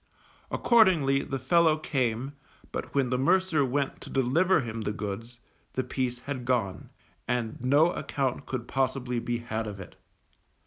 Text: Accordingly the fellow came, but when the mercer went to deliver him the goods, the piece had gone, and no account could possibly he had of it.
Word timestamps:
Accordingly 0.49 1.21
the 1.21 1.37
fellow 1.37 1.77
came, 1.77 2.33
but 2.71 2.95
when 2.95 3.11
the 3.11 3.19
mercer 3.19 3.63
went 3.63 4.01
to 4.01 4.09
deliver 4.09 4.61
him 4.61 4.81
the 4.81 4.91
goods, 4.91 5.39
the 5.73 5.83
piece 5.83 6.21
had 6.21 6.43
gone, 6.43 6.89
and 7.27 7.61
no 7.63 7.91
account 7.91 8.47
could 8.47 8.67
possibly 8.67 9.23
he 9.23 9.37
had 9.37 9.67
of 9.67 9.79
it. 9.79 9.95